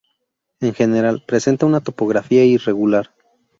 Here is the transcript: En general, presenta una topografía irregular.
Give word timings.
En 0.61 0.73
general, 0.73 1.23
presenta 1.27 1.67
una 1.67 1.79
topografía 1.81 2.43
irregular. 2.43 3.11